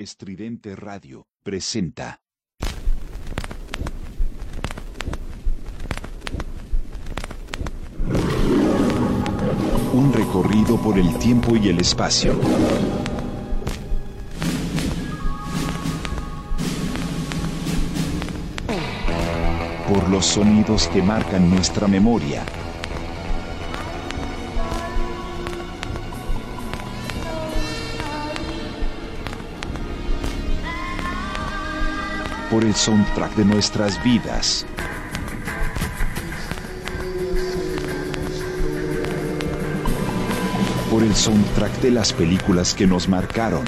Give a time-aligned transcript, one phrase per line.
[0.00, 2.22] Estridente Radio presenta.
[9.92, 12.40] Un recorrido por el tiempo y el espacio.
[19.86, 22.46] Por los sonidos que marcan nuestra memoria.
[32.50, 34.66] Por el soundtrack de nuestras vidas.
[40.90, 43.64] Por el soundtrack de las películas que nos marcaron.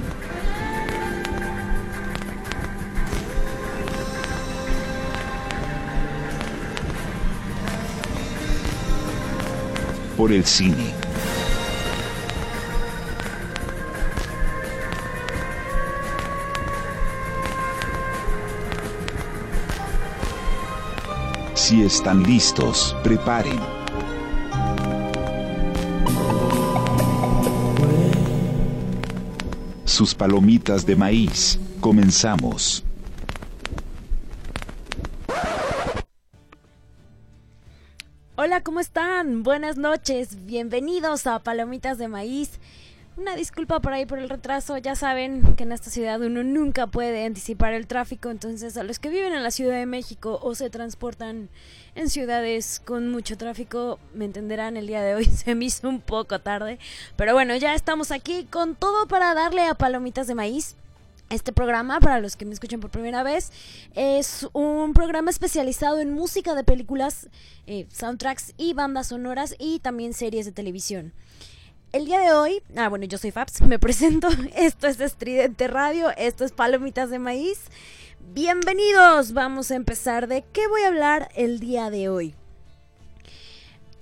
[10.17, 11.02] Por el cine.
[21.63, 23.61] Si están listos, preparen.
[29.85, 31.61] Sus palomitas de maíz.
[31.81, 32.83] Comenzamos.
[38.35, 39.45] Hola, ¿cómo están?
[39.45, 40.45] Buenas noches.
[40.47, 42.59] Bienvenidos a Palomitas de Maíz.
[43.15, 46.87] Una disculpa por ahí por el retraso, ya saben que en esta ciudad uno nunca
[46.87, 50.55] puede anticipar el tráfico, entonces a los que viven en la Ciudad de México o
[50.55, 51.51] se transportan
[51.95, 56.01] en ciudades con mucho tráfico, me entenderán, el día de hoy se me hizo un
[56.01, 56.79] poco tarde,
[57.15, 60.77] pero bueno, ya estamos aquí con todo para darle a palomitas de maíz.
[61.29, 63.53] Este programa, para los que me escuchan por primera vez,
[63.95, 67.29] es un programa especializado en música de películas,
[67.67, 71.13] eh, soundtracks y bandas sonoras y también series de televisión.
[71.93, 74.27] El día de hoy, ah bueno, yo soy Fabs, me presento,
[74.57, 77.67] esto es Estridente Radio, esto es Palomitas de Maíz.
[78.33, 82.35] Bienvenidos, vamos a empezar de qué voy a hablar el día de hoy.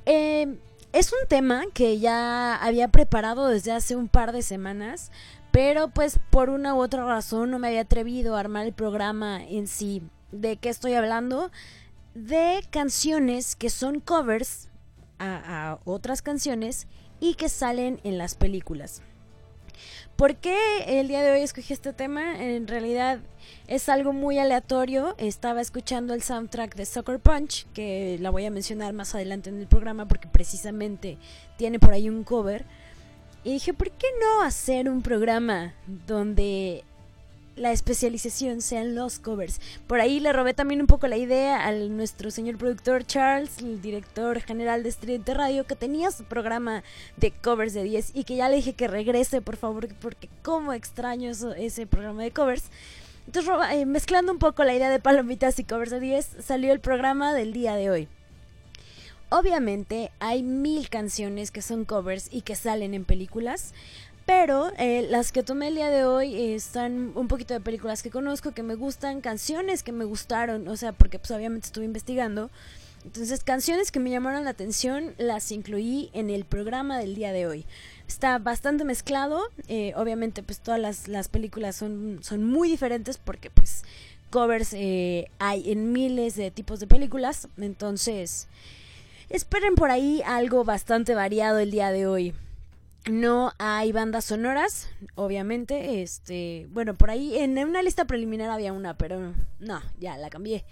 [0.06, 0.56] Eh,
[0.92, 5.10] es un tema que ya había preparado desde hace un par de semanas,
[5.50, 9.42] pero pues por una u otra razón no me había atrevido a armar el programa
[9.42, 10.00] en sí.
[10.30, 11.50] ¿De qué estoy hablando?
[12.14, 14.68] De canciones que son covers
[15.18, 16.86] a, a otras canciones
[17.20, 19.02] y que salen en las películas.
[20.16, 22.42] ¿Por qué el día de hoy escogí este tema?
[22.42, 23.20] En realidad
[23.68, 25.14] es algo muy aleatorio.
[25.16, 29.58] Estaba escuchando el soundtrack de Soccer Punch, que la voy a mencionar más adelante en
[29.58, 31.16] el programa porque precisamente
[31.56, 32.66] tiene por ahí un cover.
[33.44, 36.84] Y dije, ¿por qué no hacer un programa donde
[37.56, 39.60] la especialización sean los covers.
[39.86, 43.82] Por ahí le robé también un poco la idea al nuestro señor productor Charles, el
[43.82, 46.82] director general de Estridente Radio, que tenía su programa
[47.16, 50.72] de covers de 10 y que ya le dije que regrese, por favor, porque como
[50.72, 52.64] extraño ese programa de covers.
[53.26, 56.80] Entonces, eh, mezclando un poco la idea de palomitas y covers de 10, salió el
[56.80, 58.08] programa del día de hoy.
[59.32, 63.74] Obviamente hay mil canciones que son covers y que salen en películas,
[64.30, 68.00] pero eh, las que tomé el día de hoy eh, están un poquito de películas
[68.00, 71.84] que conozco, que me gustan, canciones que me gustaron, o sea, porque pues obviamente estuve
[71.84, 72.48] investigando.
[73.04, 77.48] Entonces, canciones que me llamaron la atención las incluí en el programa del día de
[77.48, 77.66] hoy.
[78.06, 83.50] Está bastante mezclado, eh, obviamente pues todas las, las, películas son, son muy diferentes porque
[83.50, 83.82] pues
[84.30, 88.46] covers hay en miles de tipos de películas, entonces
[89.28, 92.32] esperen por ahí algo bastante variado el día de hoy.
[93.08, 96.02] No hay bandas sonoras, obviamente.
[96.02, 100.64] Este, bueno, por ahí en una lista preliminar había una, pero no, ya la cambié.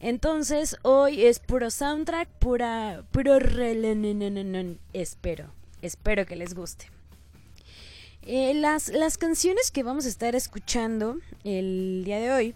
[0.00, 3.38] Entonces, hoy es puro soundtrack, pura puro
[4.92, 5.50] espero,
[5.82, 6.90] espero que les guste.
[8.22, 12.54] Eh, las, las canciones que vamos a estar escuchando el día de hoy,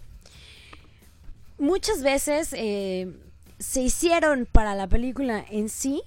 [1.59, 3.15] muchas veces eh,
[3.59, 6.01] se hicieron para la película en sí,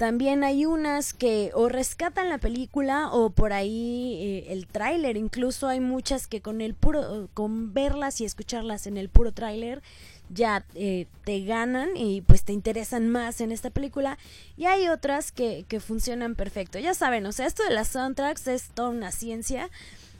[0.00, 5.18] también hay unas que o rescatan la película o por ahí eh, el tráiler.
[5.18, 9.82] Incluso hay muchas que con el puro, con verlas y escucharlas en el puro tráiler
[10.30, 14.16] ya eh, te ganan y pues te interesan más en esta película.
[14.56, 16.78] Y hay otras que, que funcionan perfecto.
[16.78, 19.68] Ya saben, o sea, esto de las soundtracks es toda una ciencia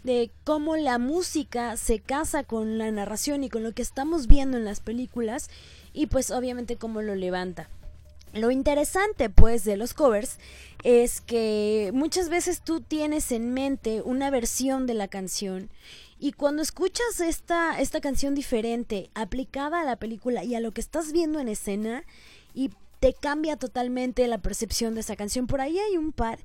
[0.05, 4.59] de cómo la música se casa con la narración y con lo que estamos viendo
[4.59, 5.49] en las películas
[5.95, 7.71] y pues obviamente cómo lo levanta.
[8.33, 10.39] Lo interesante pues de los covers
[10.85, 15.71] es que muchas veces tú tienes en mente una versión de la canción
[16.21, 20.81] y cuando escuchas esta, esta canción diferente aplicada a la película y a lo que
[20.83, 22.05] estás viendo en escena
[22.55, 25.47] y te cambia totalmente la percepción de esa canción.
[25.47, 26.39] Por ahí hay un par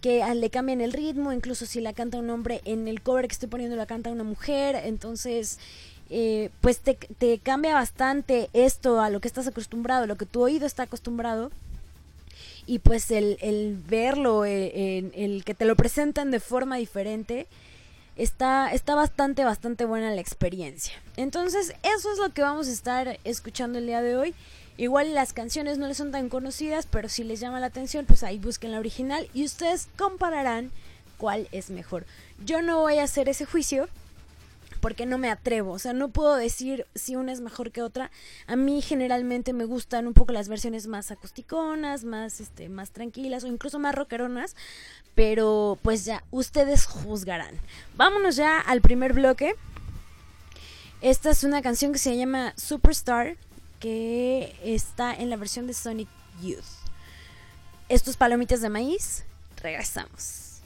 [0.00, 3.34] que le cambian el ritmo, incluso si la canta un hombre en el cover que
[3.34, 5.60] estoy poniendo la canta una mujer, entonces
[6.14, 10.42] eh, pues te, te, cambia bastante esto a lo que estás acostumbrado, lo que tu
[10.42, 11.50] oído está acostumbrado.
[12.66, 17.46] Y pues el, el verlo, eh, el que te lo presentan de forma diferente,
[18.16, 20.92] está, está bastante, bastante buena la experiencia.
[21.16, 24.34] Entonces, eso es lo que vamos a estar escuchando el día de hoy.
[24.76, 28.22] Igual las canciones no les son tan conocidas, pero si les llama la atención, pues
[28.22, 30.70] ahí busquen la original y ustedes compararán
[31.16, 32.04] cuál es mejor.
[32.44, 33.88] Yo no voy a hacer ese juicio
[34.82, 38.10] porque no me atrevo, o sea, no puedo decir si una es mejor que otra.
[38.48, 43.44] A mí generalmente me gustan un poco las versiones más acusticonas, más este más tranquilas
[43.44, 44.56] o incluso más rockeronas,
[45.14, 47.54] pero pues ya ustedes juzgarán.
[47.94, 49.54] Vámonos ya al primer bloque.
[51.00, 53.36] Esta es una canción que se llama Superstar
[53.78, 56.08] que está en la versión de Sonic
[56.42, 56.64] Youth.
[57.88, 59.22] Estos palomitas de maíz,
[59.62, 60.60] regresamos.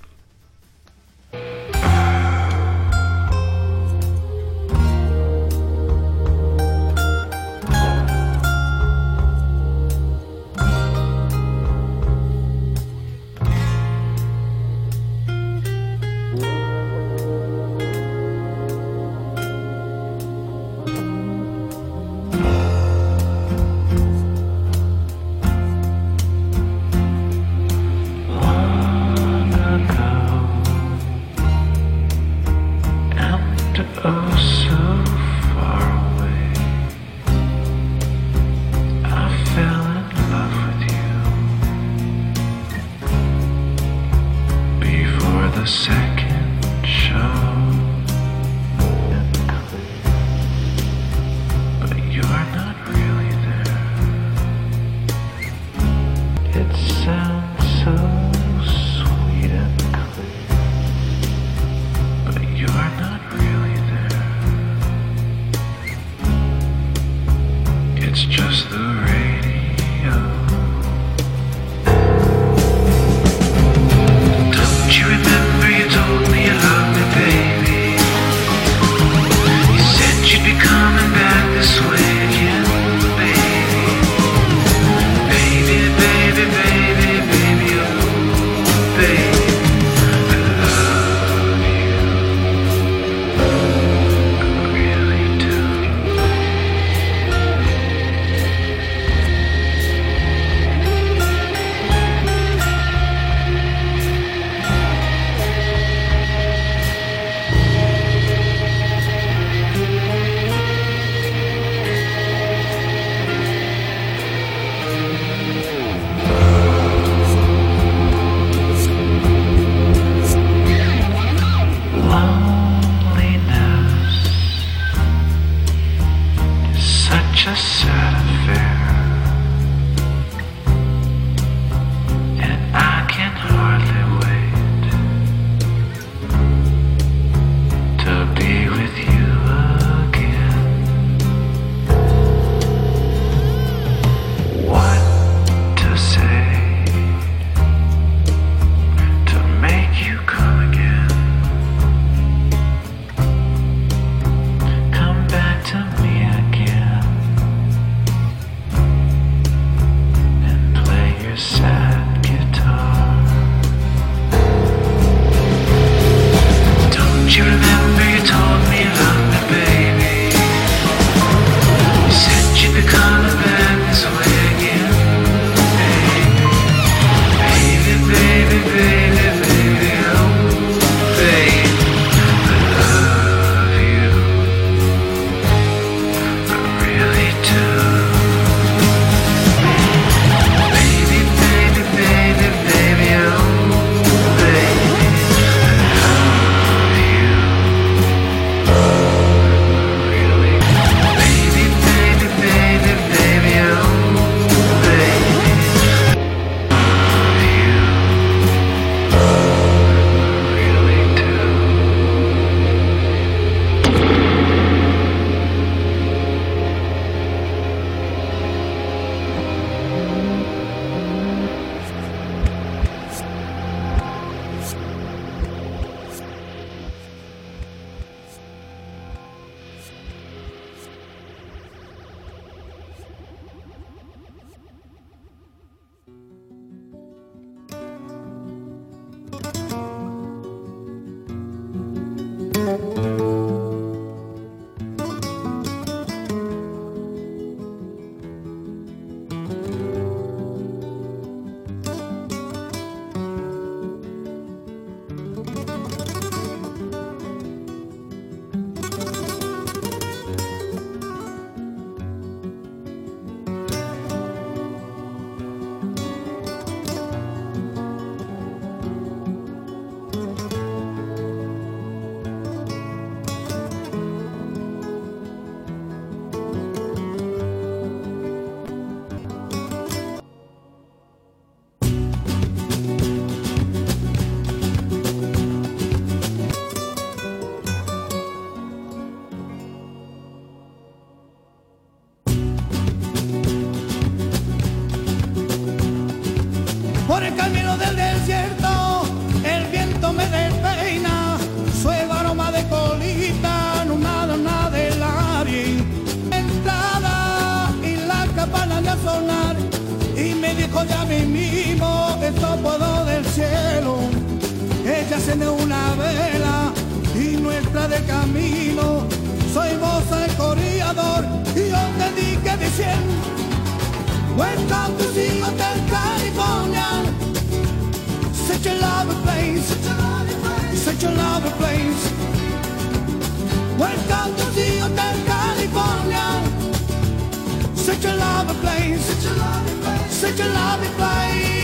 [337.97, 341.56] Such a lovely place, such a lovely place, such a lovely place.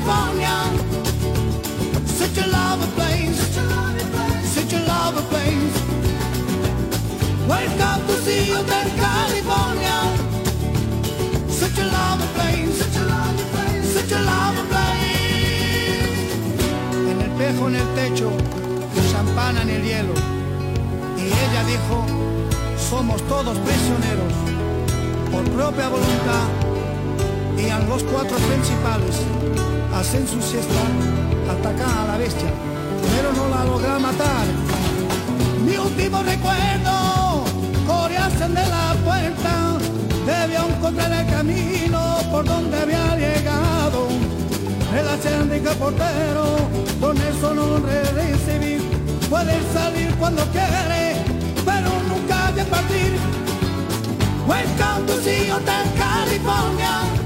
[0.00, 0.56] California.
[2.06, 3.36] Such a lovely place.
[4.54, 5.76] Such a lovely place.
[7.46, 9.98] Welcome to the Hotel California.
[11.48, 12.78] Such a a lovely place.
[13.92, 15.10] Such a lovely place.
[17.10, 18.30] En el espejo en el techo
[19.12, 20.14] champana en el hielo.
[21.18, 22.06] Y ella dijo
[22.88, 24.32] somos todos prisioneros
[25.30, 26.69] por propia voluntad
[27.60, 29.16] y a los cuatro principales
[29.94, 30.82] hacen su siesta
[31.50, 32.50] atacan a la bestia
[33.14, 34.46] pero no la logran matar.
[35.64, 37.44] Mi último recuerdo
[37.86, 39.78] coreasen de la puerta
[40.26, 44.08] debió encontrar el camino por donde había llegado.
[44.98, 46.56] El acéndico portero
[47.00, 48.82] con eso no recibir
[49.28, 51.16] puede salir cuando quiere
[51.64, 53.12] pero nunca de partir.
[54.46, 55.14] Welcome to
[55.54, 57.19] Hotel California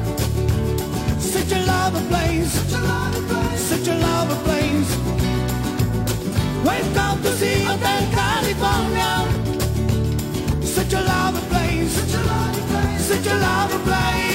[1.85, 3.61] Such a lovely place.
[3.61, 4.97] Such a lovely place.
[6.65, 9.13] Welcome to the Hotel California.
[10.65, 11.93] Such a lovely place.
[13.07, 14.34] Such a lovely place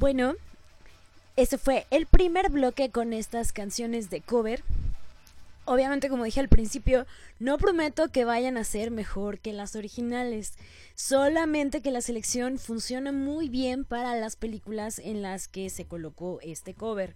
[0.00, 0.34] Bueno,
[1.36, 4.62] ese fue el primer bloque con estas canciones de cover.
[5.66, 7.04] Obviamente, como dije al principio,
[7.38, 10.54] no prometo que vayan a ser mejor que las originales.
[10.94, 16.38] Solamente que la selección funciona muy bien para las películas en las que se colocó
[16.40, 17.14] este cover.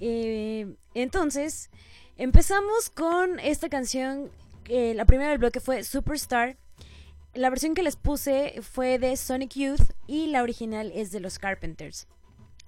[0.00, 1.68] Eh, entonces,
[2.16, 4.30] empezamos con esta canción.
[4.70, 6.56] la primera del bloque fue Superstar.
[7.36, 11.38] La versión que les puse fue de Sonic Youth y la original es de los
[11.38, 12.08] Carpenters.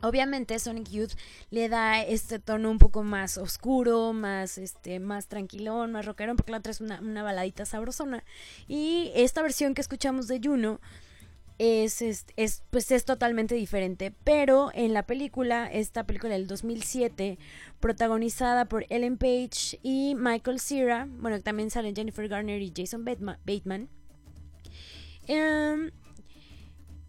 [0.02, 1.12] Obviamente Sonic Youth
[1.48, 6.52] le da este tono un poco más oscuro, más este, más tranquilón, más rockerón, porque
[6.52, 8.24] la otra es una, una baladita sabrosona.
[8.66, 10.80] Y esta versión que escuchamos de Juno
[11.56, 14.14] es, es, es, pues es totalmente diferente.
[14.22, 17.38] Pero en la película, esta película del 2007,
[17.80, 23.88] protagonizada por Ellen Page y Michael Cera, bueno, también salen Jennifer Garner y Jason Bateman.
[25.28, 25.90] Em,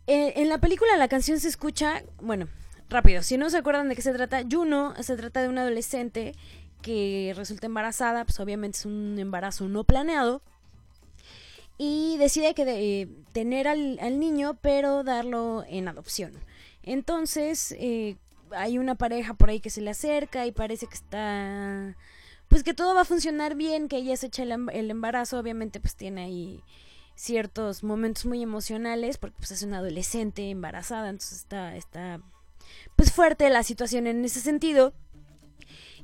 [0.08, 2.48] eh, en la película la canción se escucha, bueno,
[2.90, 6.36] rápido, si no se acuerdan de qué se trata, Juno se trata de una adolescente
[6.82, 10.42] que resulta embarazada, pues obviamente es un embarazo no planeado,
[11.78, 16.34] y decide que de, tener al, niño, pero darlo en adopción.
[16.84, 18.18] Entonces, eh,
[18.52, 21.96] hay una pareja por ahí que se le acerca y parece que está,
[22.50, 25.96] pues que todo va a funcionar bien, que ella se echa el embarazo, obviamente pues
[25.96, 26.64] tiene ahí
[27.20, 32.22] ciertos momentos muy emocionales porque pues es una adolescente embarazada, entonces está, está
[32.96, 34.94] pues fuerte la situación en ese sentido.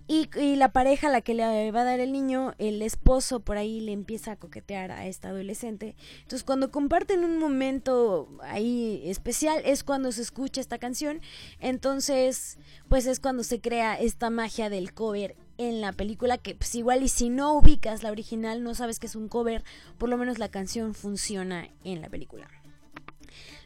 [0.07, 3.57] Y, la pareja a la que le va a dar el niño, el esposo por
[3.57, 5.95] ahí le empieza a coquetear a esta adolescente.
[6.17, 11.21] Entonces cuando comparten un momento ahí especial es cuando se escucha esta canción.
[11.59, 16.75] Entonces pues es cuando se crea esta magia del cover en la película que pues
[16.75, 19.63] igual y si no ubicas la original, no sabes que es un cover,
[19.97, 22.47] por lo menos la canción funciona en la película.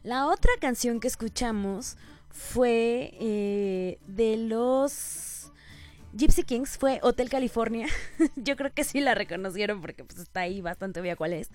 [0.04, 1.98] La otra canción que escuchamos
[2.30, 5.52] fue eh, de los
[6.14, 7.88] Gypsy Kings, fue Hotel California.
[8.36, 11.50] Yo creo que sí la reconocieron porque pues está ahí bastante obvia cuál es.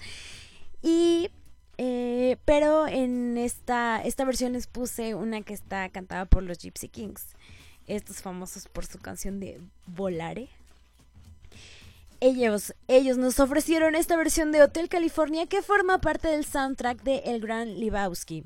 [0.83, 1.31] Y
[1.77, 6.88] eh, pero en esta, esta versión les puse una que está cantada por los Gypsy
[6.88, 7.35] Kings.
[7.87, 10.49] Estos famosos por su canción de Volare.
[12.20, 17.18] Ellos, ellos nos ofrecieron esta versión de Hotel California que forma parte del soundtrack de
[17.27, 18.44] El Gran Lebowski.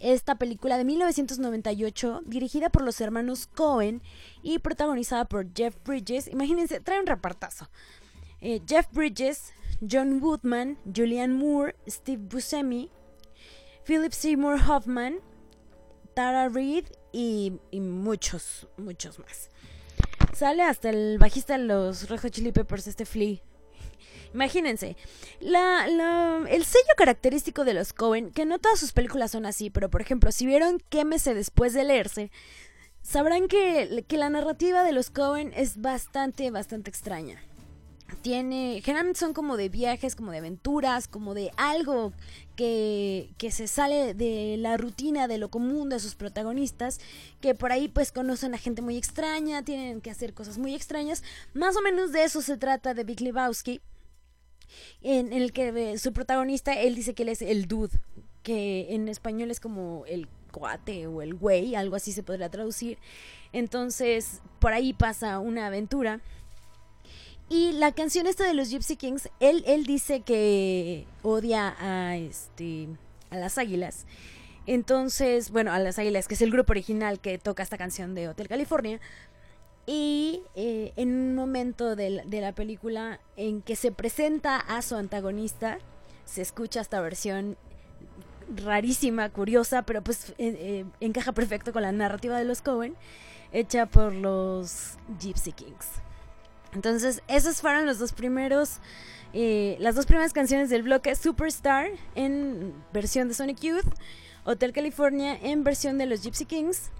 [0.00, 4.02] Esta película de 1998, dirigida por los hermanos Cohen
[4.42, 6.28] y protagonizada por Jeff Bridges.
[6.28, 7.68] Imagínense, trae un repartazo.
[8.40, 9.52] Eh, Jeff Bridges,
[9.88, 12.90] John Woodman, Julianne Moore, Steve Buscemi,
[13.84, 15.20] Philip Seymour Hoffman,
[16.18, 19.50] Tara Reid y, y muchos, muchos más.
[20.34, 23.36] Sale hasta el bajista de los Red Hot Chili Peppers, este Flea.
[24.34, 24.96] Imagínense,
[25.38, 29.70] la, la- el sello característico de los Cohen, que no todas sus películas son así,
[29.70, 32.32] pero por ejemplo, si vieron Quémese después de leerse,
[33.00, 37.40] sabrán que, que la narrativa de los Cohen es bastante, bastante extraña.
[38.22, 42.12] Tiene, generalmente son como de viajes, como de aventuras, como de algo
[42.56, 47.00] que, que se sale de la rutina, de lo común de sus protagonistas,
[47.40, 51.22] que por ahí pues conocen a gente muy extraña, tienen que hacer cosas muy extrañas.
[51.54, 53.80] Más o menos de eso se trata de Big Lebowski,
[55.02, 57.98] en, el que eh, su protagonista, él dice que él es el dude,
[58.42, 62.98] que en español es como el cuate o el güey, algo así se podría traducir.
[63.52, 66.20] Entonces, por ahí pasa una aventura.
[67.50, 72.88] Y la canción esta de los Gypsy Kings, él, él dice que odia a este
[73.30, 74.06] a las águilas.
[74.66, 78.28] Entonces, bueno, a las águilas, que es el grupo original que toca esta canción de
[78.28, 79.00] Hotel California.
[79.86, 85.78] Y eh, en un momento de la, película en que se presenta a su antagonista,
[86.26, 87.56] se escucha esta versión
[88.54, 92.94] rarísima, curiosa, pero pues eh, eh, encaja perfecto con la narrativa de los Cohen,
[93.52, 95.86] hecha por los Gypsy Kings.
[96.72, 98.78] Entonces, esos fueron los dos primeros,
[99.32, 103.86] eh, las dos primeras canciones del bloque Superstar en versión de Sonic Youth,
[104.44, 106.90] Hotel California en versión de los Gypsy Kings,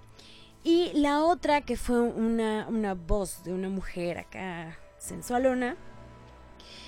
[0.64, 5.76] y la otra que fue una, una voz de una mujer acá sensualona,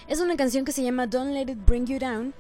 [0.09, 2.35] es una canción que se llama Don't Let It Bring You Down,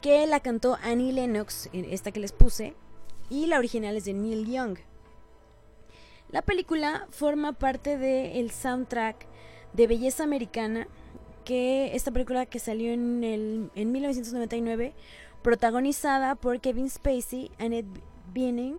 [0.00, 2.74] que la cantó Annie Lennox, esta que les puse,
[3.30, 4.78] y la original es de Neil Young.
[6.32, 9.26] La película forma parte del soundtrack
[9.74, 10.88] de Belleza Americana,
[11.44, 14.94] que esta película que salió en, el, en 1999,
[15.42, 18.00] protagonizada por Kevin Spacey, Annette
[18.32, 18.78] Bening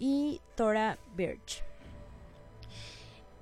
[0.00, 1.62] y Thora Birch.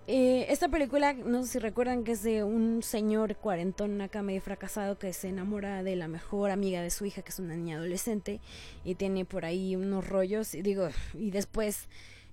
[0.07, 4.43] Eh, esta película, no sé si recuerdan que es de un señor cuarentón acá medio
[4.43, 7.77] fracasado que se enamora de la mejor amiga de su hija, que es una niña
[7.77, 8.41] adolescente,
[8.85, 11.89] y tiene por ahí unos rollos, y digo, y después,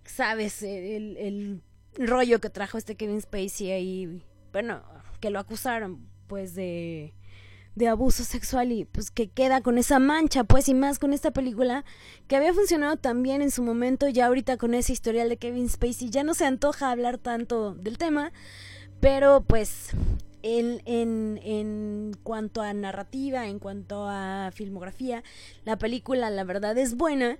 [0.07, 1.61] sabes, el, el
[1.97, 4.83] rollo que trajo este Kevin Spacey ahí, bueno,
[5.19, 7.13] que lo acusaron, pues, de,
[7.75, 11.31] de abuso sexual y pues que queda con esa mancha, pues, y más con esta
[11.31, 11.85] película
[12.27, 16.09] que había funcionado también en su momento, ya ahorita con ese historial de Kevin Spacey,
[16.09, 18.31] ya no se antoja hablar tanto del tema,
[18.99, 19.91] pero pues
[20.41, 25.23] en, en, en cuanto a narrativa, en cuanto a filmografía,
[25.65, 27.37] la película la verdad es buena.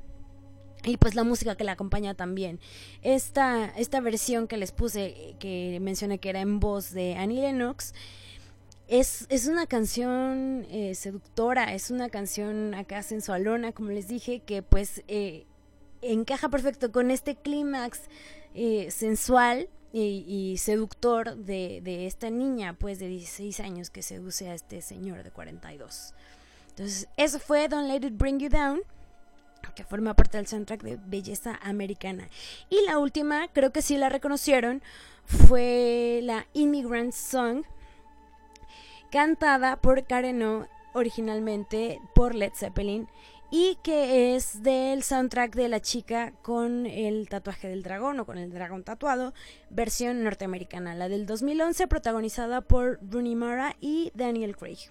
[0.83, 2.59] Y pues la música que la acompaña también.
[3.01, 7.93] Esta, esta versión que les puse, que mencioné que era en voz de Annie Lennox,
[8.87, 14.63] es, es una canción eh, seductora, es una canción acá sensualona, como les dije, que
[14.63, 15.45] pues eh,
[16.01, 18.03] encaja perfecto con este clímax
[18.53, 24.49] eh, sensual y, y seductor de, de esta niña, pues de 16 años que seduce
[24.49, 26.13] a este señor de 42.
[26.69, 28.81] Entonces, eso fue Don't Let It Bring You Down
[29.76, 32.28] que forma parte del soundtrack de Belleza Americana.
[32.70, 34.82] Y la última, creo que sí la reconocieron,
[35.26, 37.63] fue la Immigrant Song,
[39.12, 43.08] cantada por Karen O, originalmente por Led Zeppelin,
[43.50, 48.38] y que es del soundtrack de la chica con el tatuaje del dragón o con
[48.38, 49.34] el dragón tatuado,
[49.70, 54.89] versión norteamericana, la del 2011, protagonizada por Rooney Mara y Daniel Craig.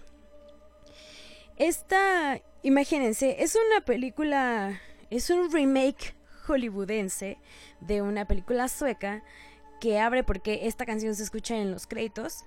[1.57, 6.15] Esta, imagínense, es una película, es un remake
[6.45, 7.39] hollywoodense
[7.81, 9.23] de una película sueca
[9.79, 12.45] que abre porque esta canción se escucha en los créditos,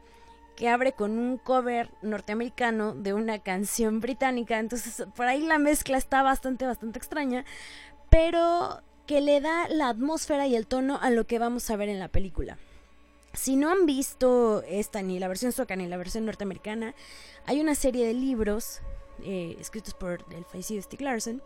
[0.56, 5.98] que abre con un cover norteamericano de una canción británica, entonces por ahí la mezcla
[5.98, 7.44] está bastante, bastante extraña,
[8.10, 11.88] pero que le da la atmósfera y el tono a lo que vamos a ver
[11.88, 12.58] en la película.
[13.32, 16.94] Si no han visto esta, ni la versión sueca ni la versión norteamericana,
[17.46, 18.82] hay una serie de libros
[19.24, 21.42] eh, escritos por el fallecido Stieg Larsson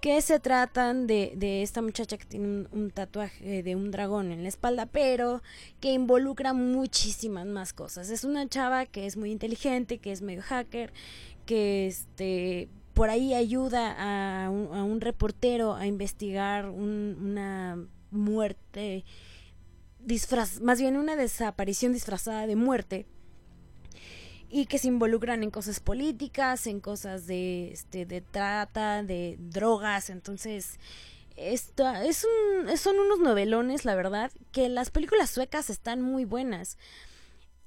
[0.00, 4.42] que se tratan de, de esta muchacha que tiene un, tatuaje de un dragón en
[4.42, 5.42] la espalda, pero
[5.80, 8.10] que involucra muchísimas más cosas.
[8.10, 10.92] Es una chava que es muy inteligente, que es medio hacker,
[11.46, 17.78] que este por ahí ayuda a un, a un reportero a investigar un- una
[18.10, 19.04] muerte
[19.98, 23.06] disfraz, más bien una desaparición disfrazada de muerte
[24.50, 30.10] y que se involucran en cosas políticas, en cosas de, este, de trata, de drogas,
[30.10, 30.78] entonces
[31.36, 36.78] esto es un, son unos novelones, la verdad, que las películas suecas están muy buenas.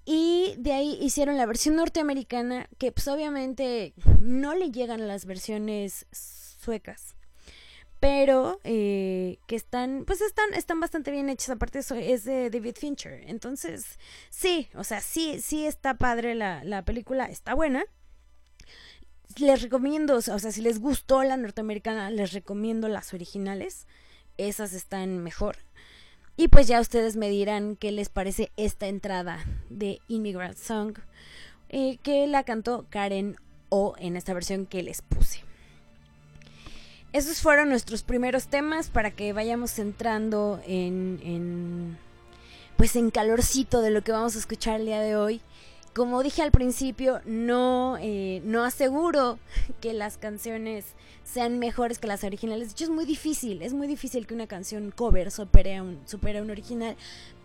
[0.06, 5.26] Y de ahí hicieron la versión norteamericana, que pues obviamente no le llegan a las
[5.26, 7.15] versiones suecas.
[7.99, 11.49] Pero eh, que están, pues están, están bastante bien hechas.
[11.49, 13.23] Aparte eso es de David Fincher.
[13.27, 17.83] Entonces, sí, o sea, sí, sí está padre la, la película, está buena.
[19.38, 23.85] Les recomiendo, o sea, si les gustó la norteamericana, les recomiendo las originales.
[24.38, 25.57] Esas están mejor.
[26.39, 30.97] Y pues ya ustedes me dirán qué les parece esta entrada de Immigrant Song,
[31.67, 33.35] eh, que la cantó Karen
[33.67, 35.43] O en esta versión que les puse.
[37.12, 41.98] Esos fueron nuestros primeros temas para que vayamos entrando en, en
[42.78, 45.41] pues en calorcito de lo que vamos a escuchar el día de hoy.
[45.95, 49.39] Como dije al principio, no, eh, no aseguro
[49.82, 50.86] que las canciones
[51.24, 52.67] sean mejores que las originales.
[52.67, 56.00] De hecho, es muy difícil, es muy difícil que una canción cover supere a un,
[56.06, 56.95] supere a un original,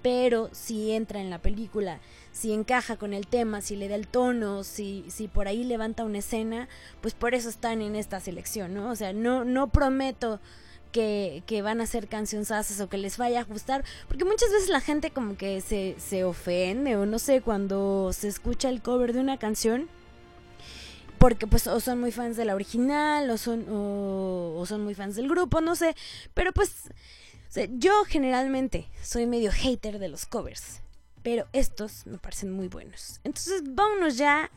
[0.03, 2.01] pero si entra en la película,
[2.35, 6.03] si encaja con el tema, si le da el tono, si, si por ahí levanta
[6.03, 6.69] una escena,
[7.01, 8.91] pues por eso están en esta selección, ¿no?
[8.91, 10.41] O sea, no, no prometo
[10.91, 14.69] que, que van a ser cancionzazas o que les vaya a gustar, porque muchas veces
[14.69, 19.13] la gente como que se, se ofende o no sé, cuando se escucha el cover
[19.13, 19.89] de una canción,
[21.19, 24.97] porque pues o son muy fans de la original o son, o, o son muy
[24.97, 25.95] fans del grupo, no sé,
[26.35, 26.91] pero pues
[27.79, 30.84] yo generalmente soy medio hater de los covers.
[31.25, 33.19] Pero estos me parecen muy buenos.
[33.25, 34.51] Entonces vámonos ya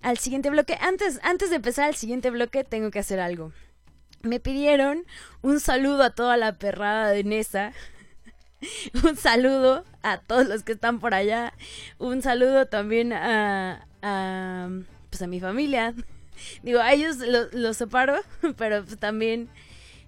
[0.00, 0.78] al siguiente bloque.
[0.80, 3.52] Antes, antes de empezar el siguiente bloque tengo que hacer algo.
[4.22, 5.04] Me pidieron
[5.42, 7.74] un saludo a toda la perrada de Nesa.
[9.04, 11.52] un saludo a todos los que están por allá.
[11.98, 14.70] Un saludo también a, a
[15.10, 15.94] pues a mi familia.
[16.62, 18.16] Digo, a ellos los los separo,
[18.56, 19.50] pero pues también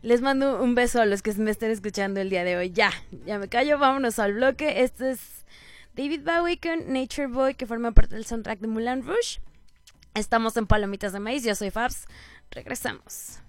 [0.00, 2.70] les mando un beso a los que me estén escuchando el día de hoy.
[2.70, 2.90] Ya,
[3.26, 4.82] ya me callo, vámonos al bloque.
[4.82, 5.35] Este es
[5.96, 9.40] David Bowie con Nature Boy, que forma parte del soundtrack de Moulin Rouge.
[10.14, 12.04] Estamos en Palomitas de Maíz, yo soy Fabs.
[12.50, 13.40] Regresamos.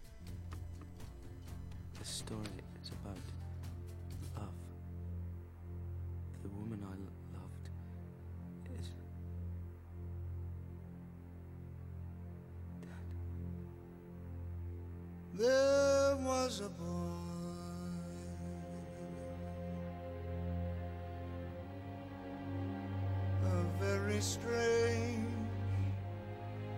[24.22, 25.28] Strange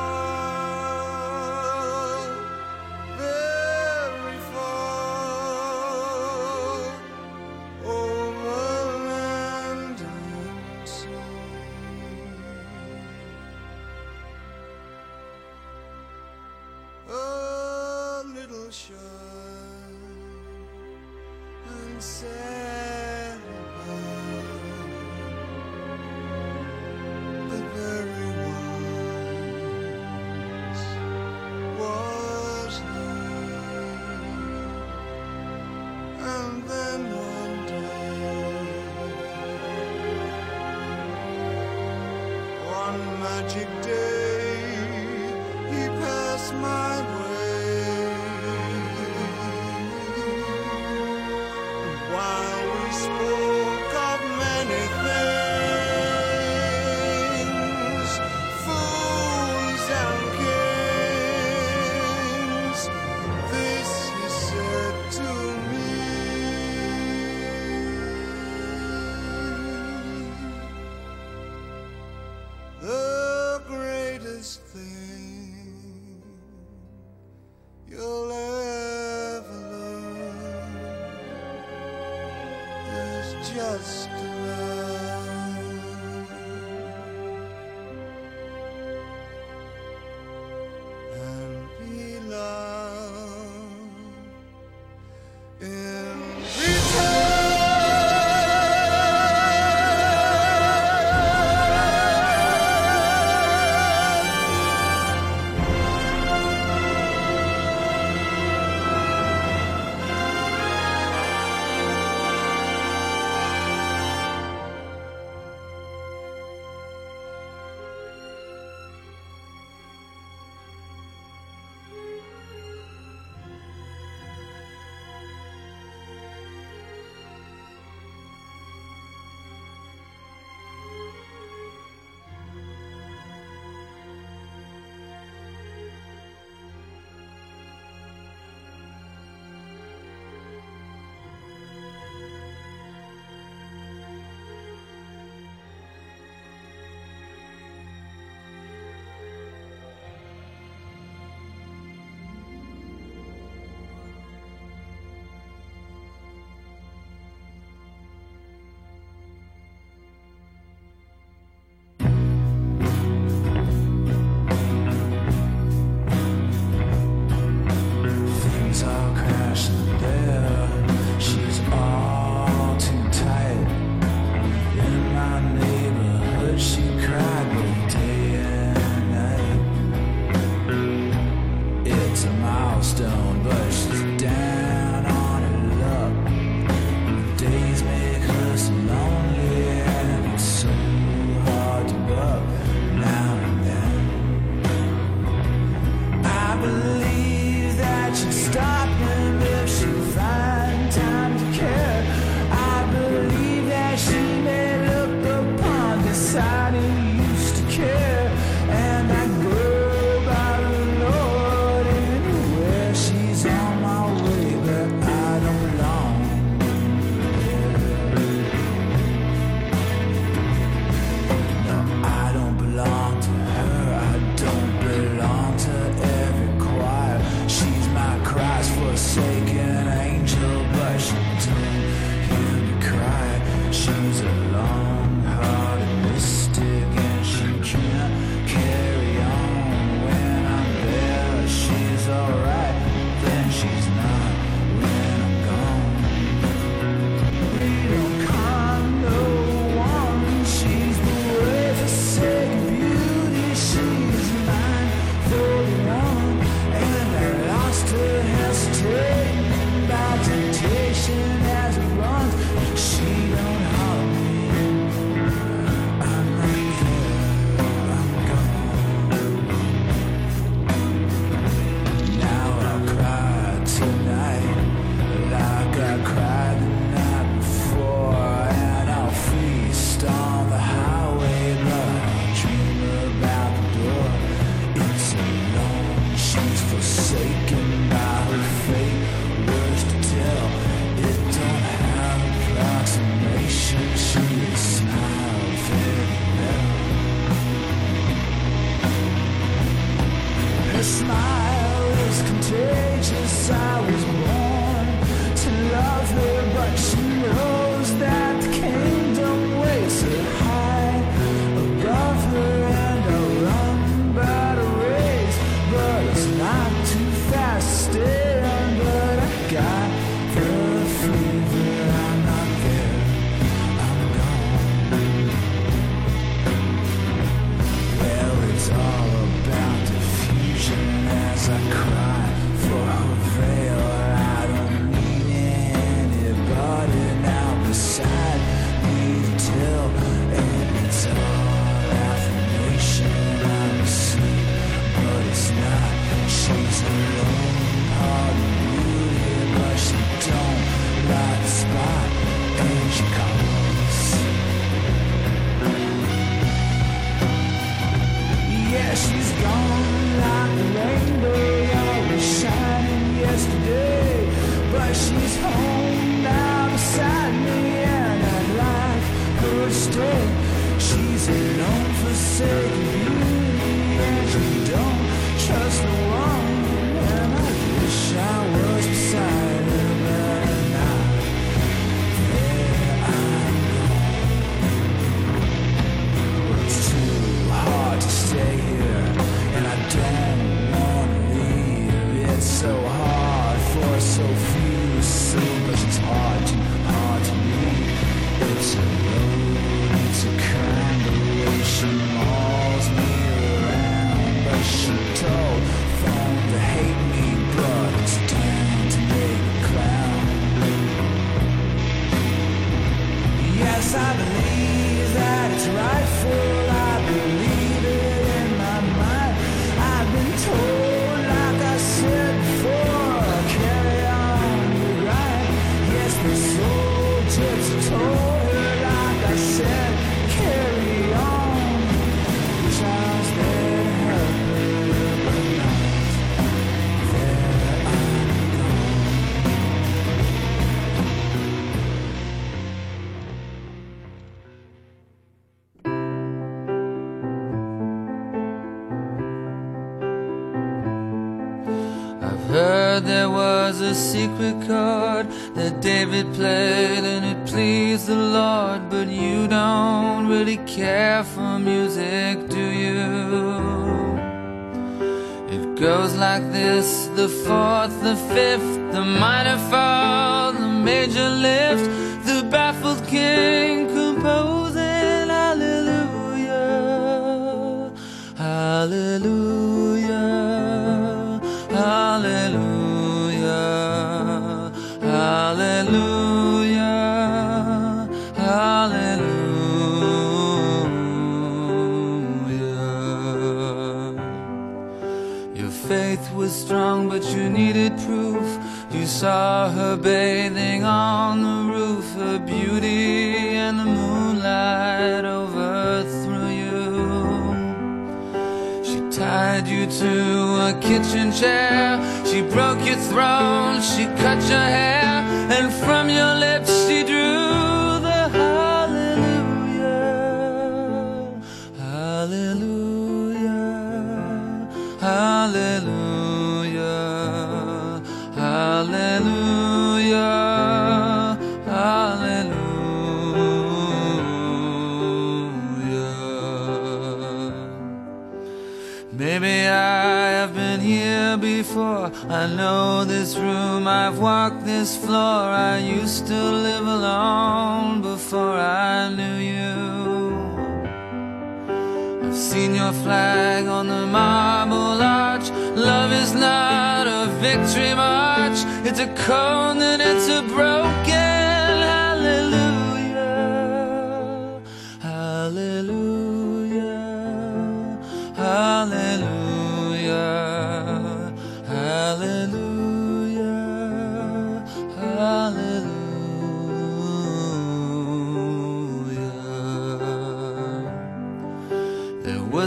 [552.54, 555.50] seen your flag on the marble arch.
[555.76, 561.03] Love is not a victory march, it's a cold and it's a broken.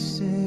[0.00, 0.39] places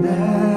[0.00, 0.49] mad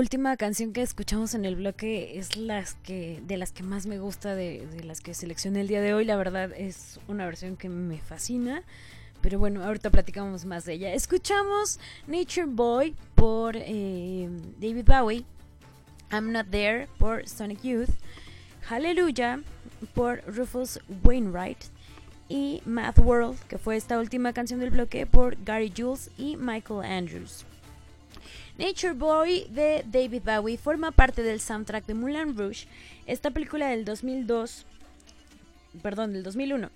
[0.00, 3.98] última canción que escuchamos en el bloque es las que de las que más me
[3.98, 6.04] gusta de, de las que seleccioné el día de hoy.
[6.06, 8.62] La verdad es una versión que me fascina.
[9.20, 10.94] Pero bueno, ahorita platicamos más de ella.
[10.94, 14.28] Escuchamos Nature Boy por eh,
[14.58, 15.24] David Bowie.
[16.10, 17.90] I'm Not There por Sonic Youth.
[18.68, 19.40] Hallelujah
[19.94, 21.58] por Rufus Wainwright.
[22.28, 26.84] Y Math World, que fue esta última canción del bloque por Gary Jules y Michael
[26.84, 27.44] Andrews.
[28.60, 32.66] Nature Boy de David Bowie forma parte del soundtrack de Moulin Rouge,
[33.06, 34.66] esta película del 2002,
[35.82, 36.68] perdón, del 2001,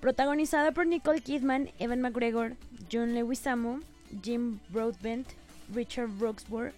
[0.00, 2.54] protagonizada por Nicole Kidman, Evan McGregor,
[2.90, 3.80] John Leguizamo,
[4.22, 5.26] Jim Broadbent,
[5.74, 6.72] Richard Roxburgh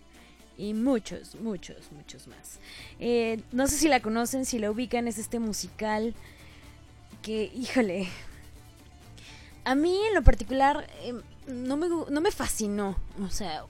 [0.56, 2.58] y muchos, muchos, muchos más.
[2.98, 6.14] Eh, no sé si la conocen, si la ubican, es este musical
[7.20, 8.08] que, híjole,
[9.66, 11.12] a mí en lo particular eh,
[11.46, 13.66] no, me, no me fascinó, o sea,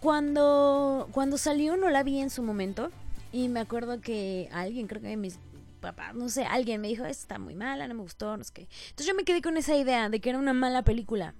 [0.00, 2.90] cuando, cuando salió no la vi en su momento
[3.32, 5.38] y me acuerdo que alguien, creo que mis
[5.80, 8.52] papás, no sé, alguien me dijo, "Esta está muy mala, no me gustó, no sé
[8.52, 8.68] qué.
[8.90, 11.34] Entonces yo me quedé con esa idea de que era una mala película.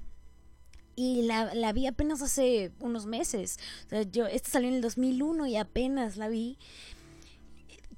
[0.96, 3.58] Y la, la vi apenas hace unos meses.
[3.86, 6.58] O sea, yo, esta salió en el 2001 y apenas la vi.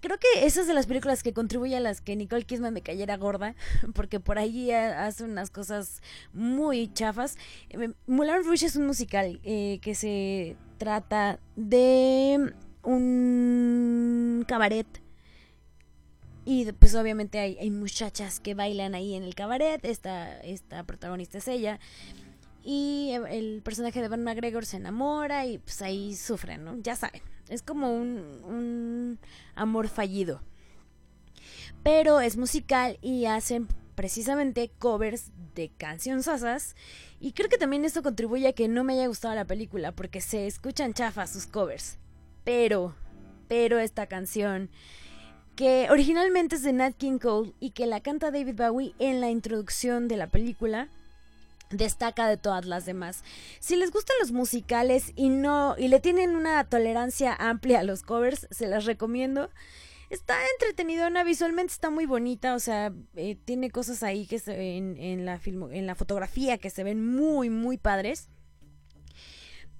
[0.03, 2.83] Creo que esa es de las películas que contribuye a las que Nicole Kidman me
[2.83, 3.55] cayera gorda,
[3.95, 6.03] porque por ahí ha- hace unas cosas
[6.35, 7.39] muy chafas.
[7.71, 14.87] Eh, Moulin Rouge es un musical eh, que se trata de un cabaret
[16.45, 21.39] y pues obviamente hay, hay muchachas que bailan ahí en el cabaret, esta, esta protagonista
[21.39, 21.79] es ella.
[22.65, 26.77] Y el- el personaje de Van McGregor se enamora y pues ahí sufren, ¿no?
[26.83, 29.19] Ya saben, es como un, un
[29.55, 30.43] amor fallido.
[31.83, 36.77] Pero es musical y hacen precisamente covers de canciones sasas.
[37.21, 40.21] Y creo que también esto contribuye a que no me haya gustado la película porque
[40.21, 41.99] se escuchan chafas sus covers.
[42.45, 42.95] Pero,
[43.49, 44.71] pero esta canción
[45.57, 49.31] que originalmente es de Nat King Cole y que la canta David Bowie en la
[49.31, 50.89] introducción de la película
[51.73, 53.25] destaca de todas las demás.
[53.61, 58.03] Si les gustan los musicales y no y le tienen una tolerancia amplia a los
[58.03, 59.51] covers, se las recomiendo.
[60.11, 65.25] Está entretenidona, visualmente está muy bonita, o sea, eh, tiene cosas ahí que se en
[65.25, 68.29] la filmo- en la fotografía que se ven muy muy padres.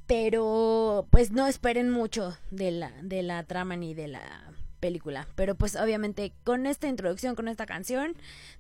[0.07, 5.55] Pero pues no esperen mucho de la de la trama ni de la película, pero
[5.55, 8.15] pues obviamente con esta introducción, con esta canción,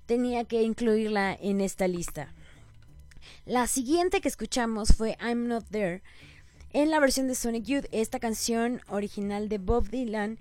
[0.07, 2.33] tenía que incluirla en esta lista.
[3.45, 6.03] La siguiente que escuchamos fue I'm Not There.
[6.73, 10.39] En la versión de Sonic Youth, esta canción original de Bob Dylan,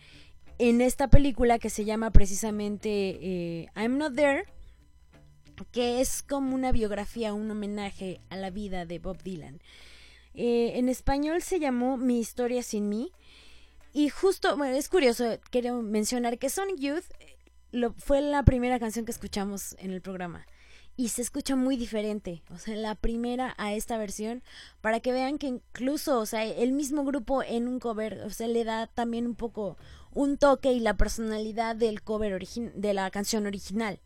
[0.59, 4.45] en esta película que se llama precisamente eh, I'm Not There,
[5.71, 9.61] que es como una biografía, un homenaje a la vida de Bob Dylan.
[10.33, 13.11] Eh, en español se llamó Mi historia sin mí.
[13.93, 17.35] Y justo, bueno, es curioso, quiero mencionar que Sonic Youth eh,
[17.71, 20.47] lo, fue la primera canción que escuchamos en el programa
[20.97, 24.43] y se escucha muy diferente, o sea, la primera a esta versión,
[24.81, 28.47] para que vean que incluso, o sea, el mismo grupo en un cover, o sea,
[28.47, 29.77] le da también un poco
[30.13, 33.99] un toque y la personalidad del cover de la canción original.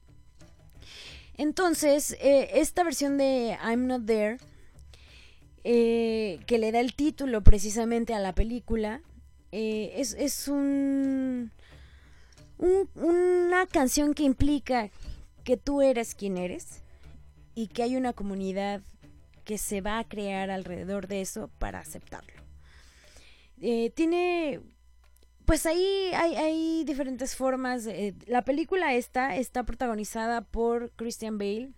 [1.38, 4.38] Entonces, eh, esta versión de I'm Not There,
[5.64, 9.02] eh, que le da el título precisamente a la película,
[9.52, 11.52] eh, es, es un,
[12.58, 14.92] un- una canción que implica
[15.46, 16.82] que tú eres quien eres
[17.54, 18.82] y que hay una comunidad
[19.46, 22.34] que se va a crear alrededor de eso para aceptarlo.
[23.62, 24.60] Eh, tiene,
[25.46, 27.88] pues ahí hay, hay diferentes formas.
[28.26, 31.72] la película esta está protagonizada por Christian Bale,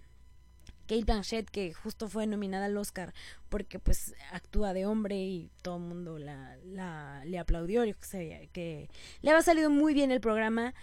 [0.88, 3.14] Kate Blanchett, que justo fue nominada al Oscar
[3.50, 8.50] porque pues actúa de hombre y todo el mundo la, la- le aplaudió, yo sé,
[8.54, 8.90] que
[9.22, 10.74] le había salido muy bien el programa,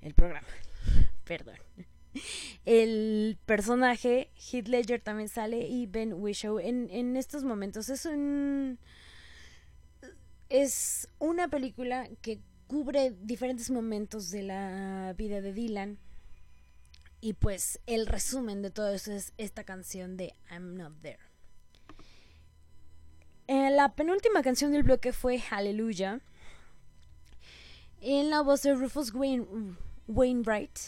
[0.00, 0.48] el programa,
[1.24, 1.56] perdón.
[2.64, 8.78] El personaje, Heath Ledger también sale y Ben Whishaw en, en estos momentos es un
[10.48, 15.98] es una película que cubre diferentes momentos de la vida de Dylan
[17.20, 21.18] y pues el resumen de todo eso es esta canción de I'm Not There.
[23.48, 26.20] Eh, la penúltima canción del bloque fue Hallelujah.
[28.00, 29.76] En la voz de Rufus Wain-
[30.08, 30.78] Wainwright.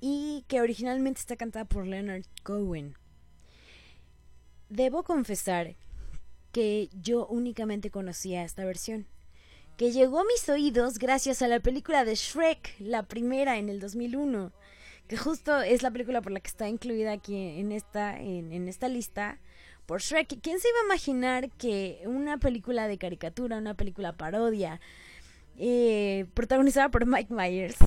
[0.00, 2.94] Y que originalmente está cantada por Leonard Cohen.
[4.68, 5.74] Debo confesar
[6.52, 9.06] que yo únicamente conocía esta versión.
[9.76, 13.80] Que llegó a mis oídos gracias a la película de Shrek, la primera en el
[13.80, 14.52] 2001
[15.08, 18.68] que justo es la película por la que está incluida aquí en esta, en, en
[18.68, 19.38] esta lista,
[19.86, 20.38] por Shrek.
[20.42, 24.80] ¿Quién se iba a imaginar que una película de caricatura, una película parodia,
[25.56, 27.78] eh, protagonizada por Mike Myers,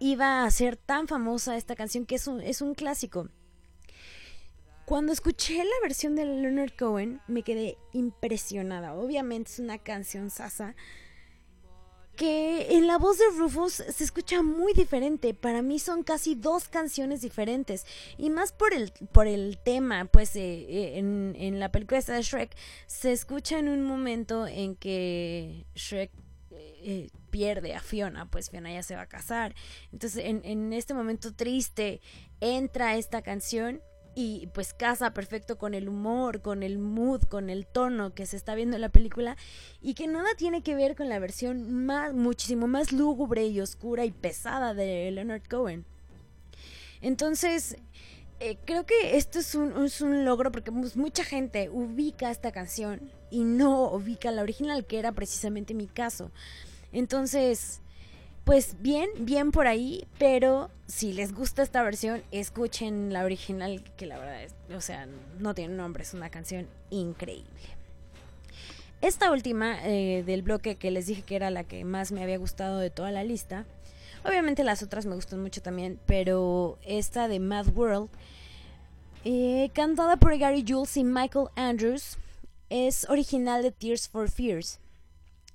[0.00, 3.28] iba a ser tan famosa esta canción que es un, es un clásico?
[4.86, 8.94] Cuando escuché la versión de Leonard Cohen, me quedé impresionada.
[8.94, 10.74] Obviamente es una canción sasa,
[12.16, 15.32] que en la voz de Rufus se escucha muy diferente.
[15.32, 17.86] Para mí son casi dos canciones diferentes.
[18.18, 22.20] Y más por el, por el tema, pues eh, eh, en, en la película de
[22.20, 22.50] Shrek
[22.86, 26.10] se escucha en un momento en que Shrek
[26.82, 29.54] eh, pierde a Fiona, pues Fiona ya se va a casar.
[29.92, 32.00] Entonces en, en este momento triste
[32.40, 33.82] entra esta canción
[34.14, 38.36] y pues casa perfecto con el humor, con el mood, con el tono que se
[38.36, 39.36] está viendo en la película
[39.80, 44.04] y que nada tiene que ver con la versión más muchísimo más lúgubre y oscura
[44.04, 45.84] y pesada de Leonard Cohen.
[47.00, 47.76] Entonces,
[48.40, 52.52] eh, creo que esto es un, es un logro porque pues, mucha gente ubica esta
[52.52, 56.30] canción y no ubica la original, que era precisamente mi caso.
[56.92, 57.80] Entonces,
[58.44, 64.06] pues bien, bien por ahí, pero si les gusta esta versión, escuchen la original, que
[64.06, 65.06] la verdad es, o sea,
[65.38, 67.48] no tiene nombre, es una canción increíble.
[69.02, 72.38] Esta última eh, del bloque que les dije que era la que más me había
[72.38, 73.64] gustado de toda la lista,
[74.24, 78.10] obviamente las otras me gustan mucho también, pero esta de Mad World,
[79.24, 82.18] eh, cantada por Gary Jules y Michael Andrews,
[82.70, 84.80] es original de Tears for Fears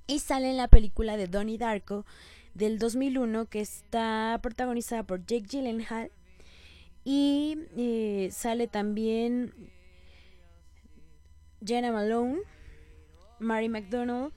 [0.05, 2.05] y sale en la película de Donnie Darko
[2.53, 6.11] del 2001 que está protagonizada por Jake Gyllenhaal
[7.03, 9.53] y eh, sale también
[11.65, 12.39] Jenna Malone,
[13.39, 14.33] Mary McDonald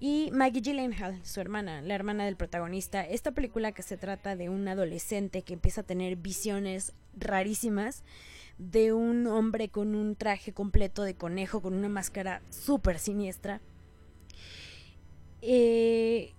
[0.00, 3.06] y Maggie Gyllenhaal, su hermana, la hermana del protagonista.
[3.06, 8.04] Esta película que se trata de un adolescente que empieza a tener visiones rarísimas
[8.58, 13.60] de un hombre con un traje completo de conejo, con una máscara súper siniestra.
[15.40, 16.34] Eh,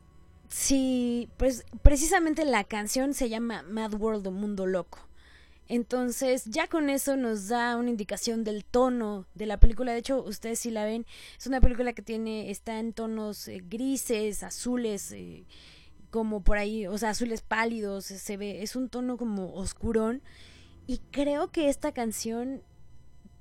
[0.47, 4.99] sí, pues precisamente la canción se llama Mad World o Mundo Loco.
[5.67, 9.93] Entonces, ya con eso nos da una indicación del tono de la película.
[9.93, 11.05] De hecho, ustedes si la ven,
[11.38, 15.45] es una película que tiene, está en tonos eh, grises, azules, eh,
[16.11, 20.21] como por ahí, o sea, azules pálidos, se ve, es un tono como oscurón.
[20.88, 22.61] Y creo que esta canción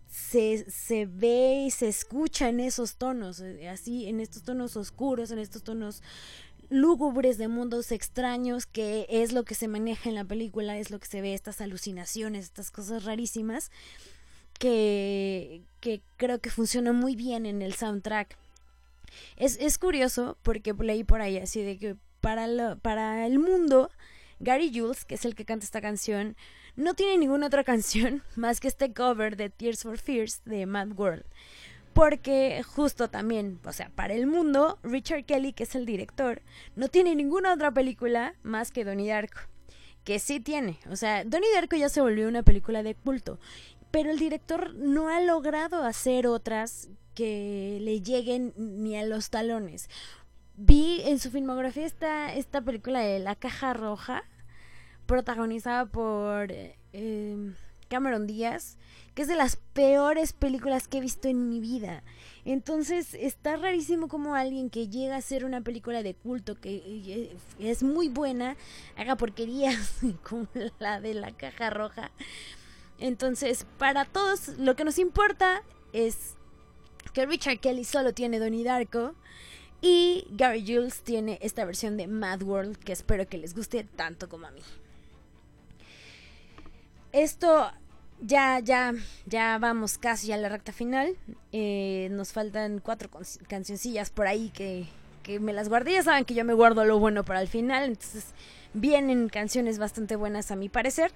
[0.08, 5.30] se, se ve y se escucha en esos tonos, eh, así, en estos tonos oscuros,
[5.30, 6.02] en estos tonos
[6.68, 10.98] lúgubres de mundos extraños, que es lo que se maneja en la película, es lo
[11.00, 13.70] que se ve, estas alucinaciones, estas cosas rarísimas,
[14.58, 18.38] que, que creo que funciona muy bien en el soundtrack.
[19.36, 23.90] Es, es curioso porque leí por ahí así de que para, para el mundo,
[24.40, 26.36] Gary Jules, que es el que canta esta canción,
[26.76, 30.92] no tiene ninguna otra canción más que este cover de Tears for Fears de Mad
[30.96, 31.24] World.
[31.92, 36.40] Porque justo también, o sea, para el mundo, Richard Kelly, que es el director,
[36.74, 39.40] no tiene ninguna otra película más que Donnie Darko.
[40.02, 40.78] Que sí tiene.
[40.90, 43.38] O sea, Donnie Darko ya se volvió una película de culto.
[43.90, 49.90] Pero el director no ha logrado hacer otras que le lleguen ni a los talones.
[50.56, 54.24] Vi en su filmografía esta, esta película de La Caja Roja,
[55.06, 57.52] protagonizada por eh, eh,
[57.88, 58.76] Cameron Díaz,
[59.14, 62.02] que es de las peores películas que he visto en mi vida.
[62.44, 67.36] Entonces está rarísimo como alguien que llega a ser una película de culto, que eh,
[67.58, 68.56] es muy buena,
[68.96, 70.48] haga porquerías como
[70.78, 72.10] la de la caja roja.
[72.98, 76.36] Entonces, para todos, lo que nos importa es
[77.12, 79.14] que Richard Kelly solo tiene Donnie Darko.
[79.84, 84.28] Y Gary Jules tiene esta versión de Mad World que espero que les guste tanto
[84.28, 84.62] como a mí.
[87.12, 87.70] Esto
[88.20, 88.94] ya, ya,
[89.26, 91.16] ya vamos casi a la recta final.
[91.52, 93.10] Eh, nos faltan cuatro
[93.48, 94.86] cancioncillas por ahí que,
[95.22, 95.92] que me las guardé.
[95.92, 97.84] Ya saben que yo me guardo lo bueno para el final.
[97.84, 98.26] Entonces
[98.72, 101.12] vienen canciones bastante buenas a mi parecer.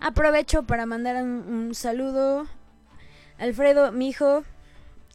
[0.00, 2.46] Aprovecho para mandar un, un saludo.
[3.38, 4.44] Alfredo, mi hijo,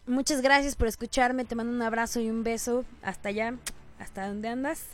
[0.07, 1.45] muchas gracias por escucharme.
[1.45, 3.55] Te mando un abrazo y un beso hasta allá,
[3.99, 4.85] hasta donde andas.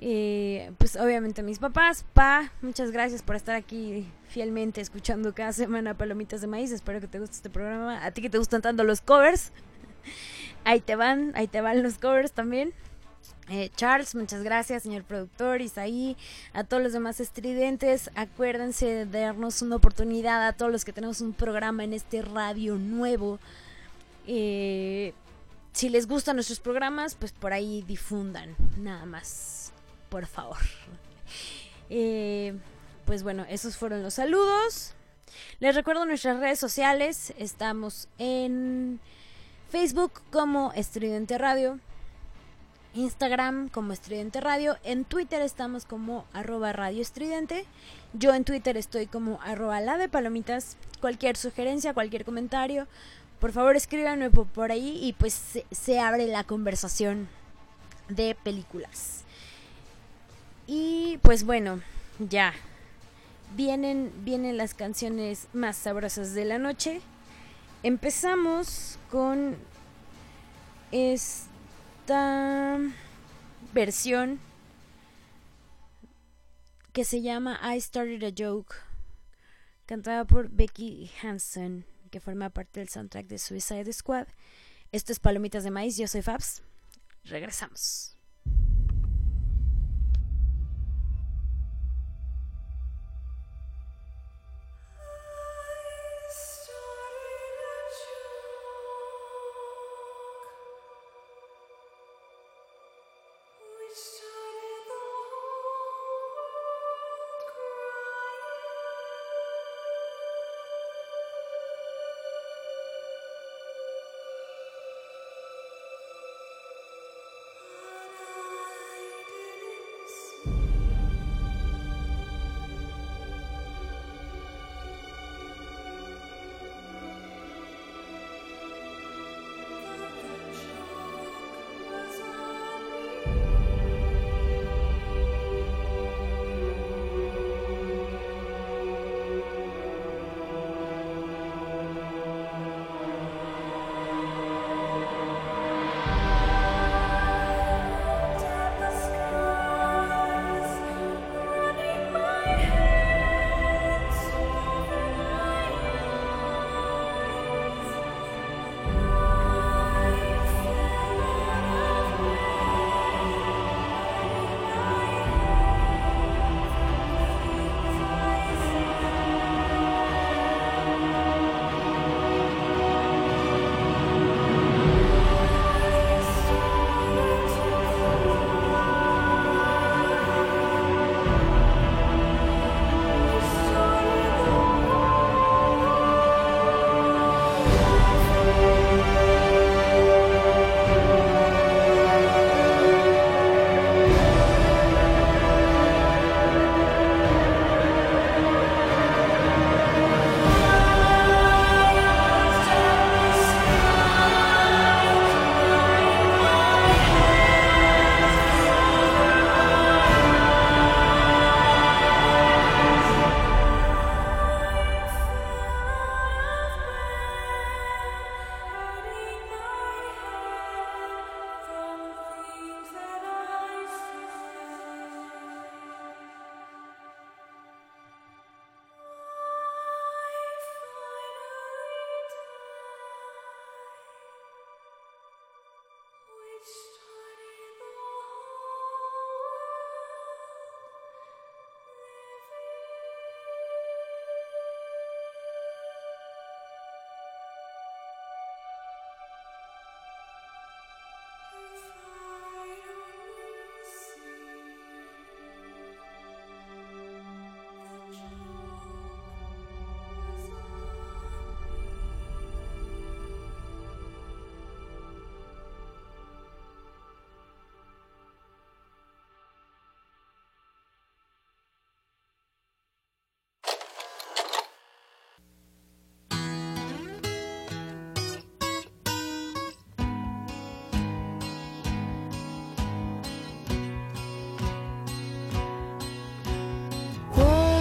[0.00, 5.94] Eh, pues obviamente mis papás, pa, muchas gracias por estar aquí fielmente escuchando cada semana
[5.94, 6.72] Palomitas de Maíz.
[6.72, 8.04] Espero que te guste este programa.
[8.04, 9.52] A ti que te gustan tanto los covers,
[10.64, 12.72] ahí te van, ahí te van los covers también.
[13.50, 16.16] Eh, Charles, muchas gracias, señor productor, Isaí,
[16.54, 18.10] a todos los demás estridentes.
[18.14, 22.76] Acuérdense de darnos una oportunidad a todos los que tenemos un programa en este radio
[22.76, 23.38] nuevo.
[24.26, 25.12] Eh,
[25.72, 29.63] si les gustan nuestros programas, pues por ahí difundan, nada más,
[30.14, 30.58] por favor.
[31.90, 32.56] Eh,
[33.04, 34.94] pues bueno, esos fueron los saludos.
[35.58, 37.34] Les recuerdo nuestras redes sociales.
[37.36, 39.00] Estamos en
[39.70, 41.80] Facebook como Estridente Radio.
[42.94, 44.78] Instagram como Estridente Radio.
[44.84, 47.64] En Twitter estamos como arroba Radio Estridente.
[48.12, 50.76] Yo en Twitter estoy como arroba la de palomitas.
[51.00, 52.86] Cualquier sugerencia, cualquier comentario,
[53.40, 57.28] por favor escríbanme por, ahí y pues se abre la conversación
[58.08, 59.23] de películas.
[60.66, 61.80] Y pues bueno,
[62.18, 62.54] ya.
[63.54, 67.00] Vienen, vienen las canciones más sabrosas de la noche.
[67.82, 69.56] Empezamos con
[70.90, 72.78] esta
[73.72, 74.40] versión
[76.92, 78.74] que se llama I Started a Joke,
[79.84, 84.28] cantada por Becky Hansen, que forma parte del soundtrack de Suicide Squad.
[84.92, 86.62] Esto es Palomitas de Maíz, yo soy Fabs.
[87.24, 88.13] Regresamos.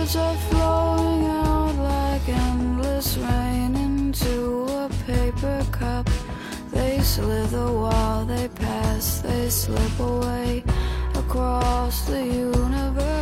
[0.04, 6.08] Are flowing out like endless rain into a paper cup.
[6.72, 10.66] They slither while they pass, they slip away
[11.16, 13.13] across the universe.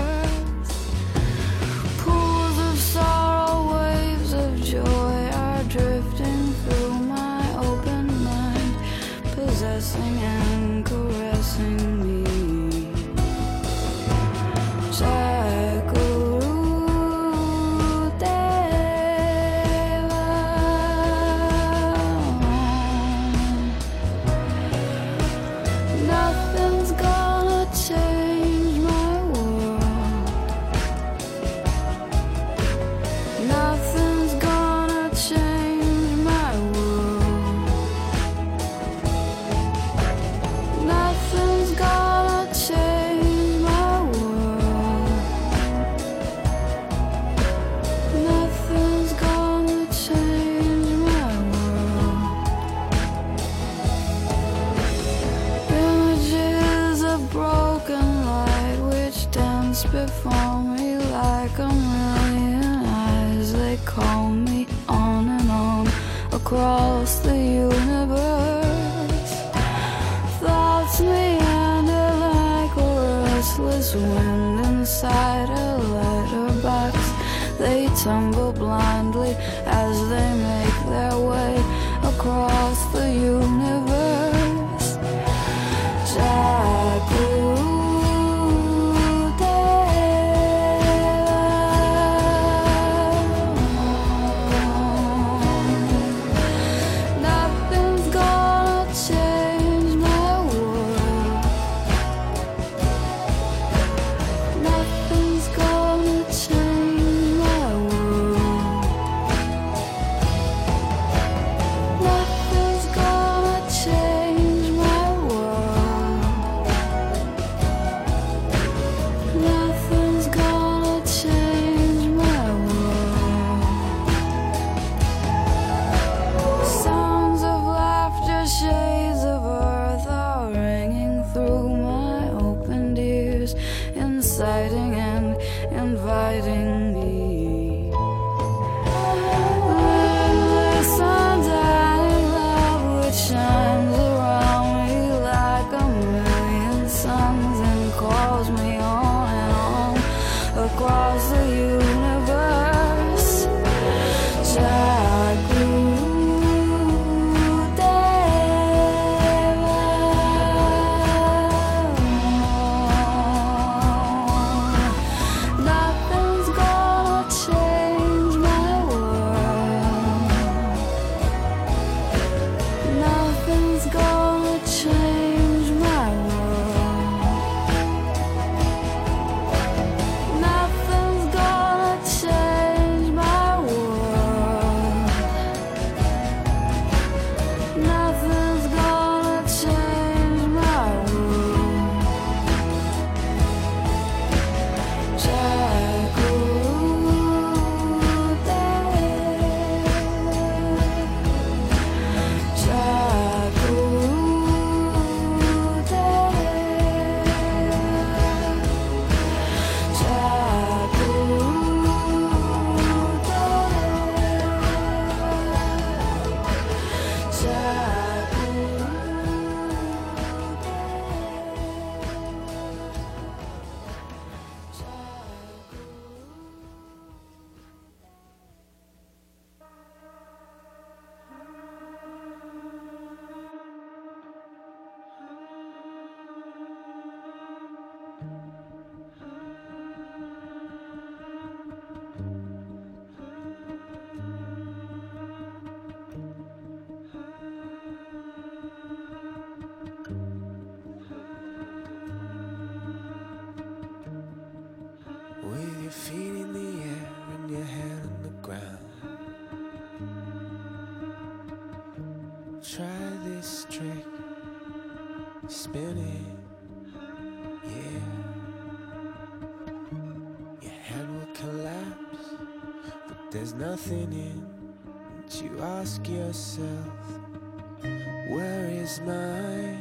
[278.81, 279.77] is my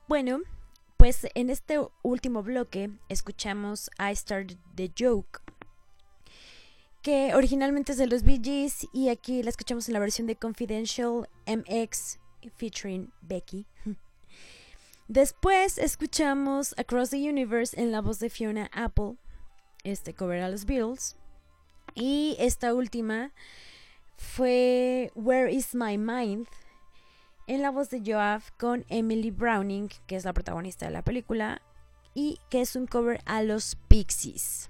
[0.07, 0.39] Bueno,
[0.95, 5.41] pues en este último bloque escuchamos I Started the Joke,
[7.01, 10.38] que originalmente es de los Bee Gees y aquí la escuchamos en la versión de
[10.38, 12.19] Confidential MX
[12.55, 13.65] featuring Becky.
[15.09, 19.17] Después escuchamos Across the Universe en la voz de Fiona Apple,
[19.84, 21.17] este cover a los Beatles.
[21.95, 23.34] Y esta última
[24.15, 26.47] fue Where is My Mind
[27.47, 31.61] en la voz de Joab con Emily Browning, que es la protagonista de la película,
[32.13, 34.69] y que es un cover a los Pixies.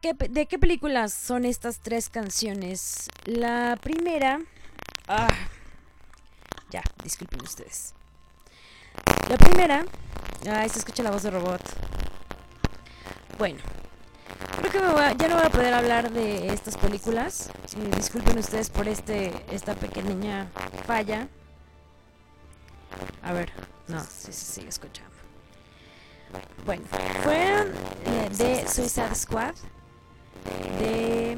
[0.00, 3.08] ¿Qué pe- ¿De qué películas son estas tres canciones?
[3.26, 4.40] La primera...
[5.08, 5.28] Ah,
[6.70, 7.94] ya, disculpen ustedes.
[9.28, 9.84] La primera...
[10.50, 11.60] Ay, se escucha la voz de robot.
[13.36, 13.60] Bueno,
[14.58, 17.50] creo que me voy ya no voy a poder hablar de estas películas.
[17.96, 20.48] Disculpen ustedes por este esta pequeña
[20.86, 21.28] falla.
[23.22, 23.52] A ver,
[23.88, 25.10] no, sí se sigue escuchando.
[26.64, 26.84] Bueno,
[27.22, 27.68] fueron
[28.06, 29.54] eh, de Suicide Squad,
[30.78, 31.36] de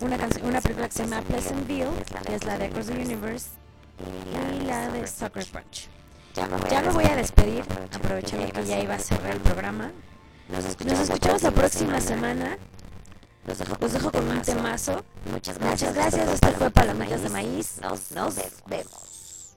[0.00, 1.90] una, una película que se llama Pleasantville,
[2.26, 3.48] que es la de Across the Universe,
[4.60, 5.88] y la de Sucker Punch.
[6.68, 9.92] Ya me voy a despedir, aprovechando que ya iba a cerrar el programa.
[10.48, 12.58] Nos escuchamos la próxima semana.
[13.46, 15.04] Los dejo, con un temazo.
[15.30, 15.90] Muchas gracias.
[15.90, 16.34] Muchas gracias.
[16.34, 17.78] Esto fue Palomitas de Maíz.
[17.82, 19.56] Nos, nos vemos.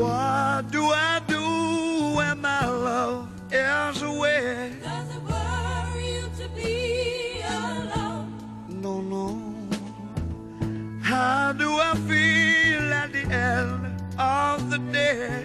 [0.00, 4.74] What do I do when my love is away?
[4.80, 8.32] Does it worry you to be alone?
[8.68, 9.42] No, no.
[11.02, 15.44] How do I feel at the end of the day?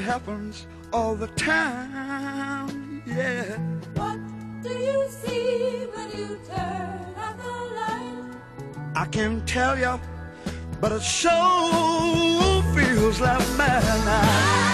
[0.00, 3.02] happens all the time.
[3.06, 3.58] Yeah.
[3.94, 4.18] What
[4.62, 8.24] do you see when you turn out the light?
[8.96, 10.00] I can't tell you,
[10.80, 14.70] but it sure feels like midnight.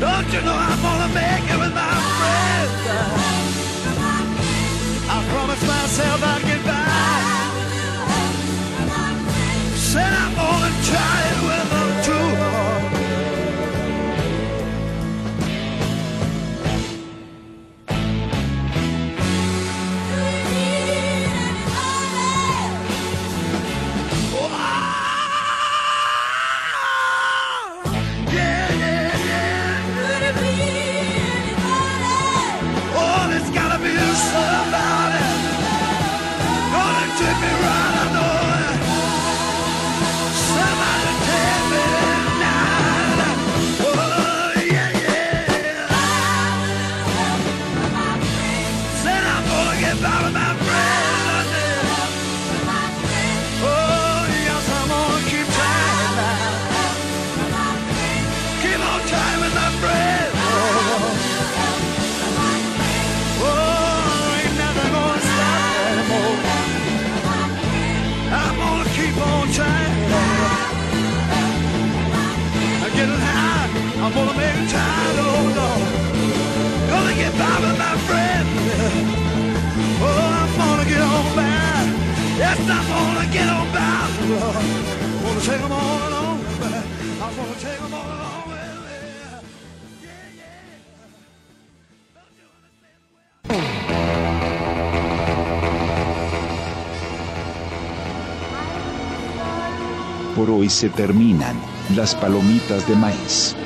[0.00, 2.82] Don't you know I'm gonna make it with my friends?
[5.14, 7.12] I promised myself I'd get by.
[9.76, 11.31] Said I'm gonna I'm
[100.36, 101.60] Por hoy se terminan
[101.96, 103.56] las palomitas de maíz.